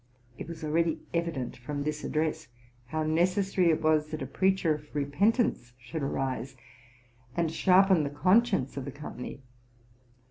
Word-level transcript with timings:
''—It 0.39 0.47
was 0.47 0.63
already 0.63 0.99
evident 1.13 1.55
from 1.55 1.83
this 1.83 2.03
address, 2.03 2.47
how 2.87 3.03
necessary 3.03 3.69
it 3.69 3.83
was 3.83 4.07
that 4.09 4.23
a 4.23 4.25
preacher 4.25 4.73
of 4.73 4.95
repentance 4.95 5.73
should 5.77 6.01
arise, 6.01 6.55
and 7.37 7.51
sharpen 7.51 8.01
the 8.03 8.09
conscience 8.09 8.75
of 8.77 8.85
the 8.85 8.91
company. 8.91 9.43